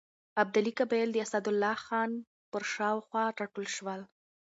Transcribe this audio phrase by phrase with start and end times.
[0.41, 2.11] ابدالي قبایل د اسدالله خان
[2.51, 4.01] پر شاوخوا راټول شول.